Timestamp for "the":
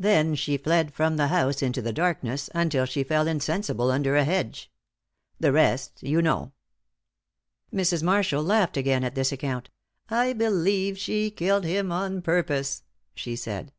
1.16-1.28, 1.80-1.92, 5.38-5.52